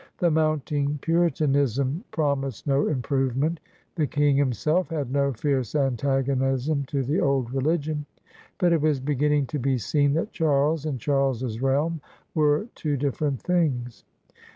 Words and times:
The 0.17 0.31
mounting 0.31 0.97
Puritanism 1.03 2.03
prom 2.09 2.41
ised 2.41 2.65
no 2.65 2.87
improvement. 2.87 3.59
The 3.93 4.07
King 4.07 4.35
himself 4.35 4.89
had 4.89 5.11
no 5.11 5.31
fierce 5.31 5.75
antagonism 5.75 6.85
to 6.85 7.03
the 7.03 7.19
old 7.19 7.53
religion, 7.53 8.07
but 8.57 8.73
it 8.73 8.81
was 8.81 8.99
beginning 8.99 9.45
to 9.45 9.59
be 9.59 9.77
seen 9.77 10.13
that 10.13 10.31
Charles 10.31 10.87
and 10.87 10.99
Charles's 10.99 11.61
realm 11.61 12.01
were 12.33 12.65
two 12.73 12.97
different 12.97 13.43
things. 13.43 14.03